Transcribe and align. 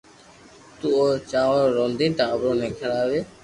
تو 0.79 0.87
او 0.97 1.05
چاور 1.31 1.63
رودين 1.77 2.11
ٽاٻرو 2.19 2.51
ني 2.59 2.69
کراوي 2.79 3.19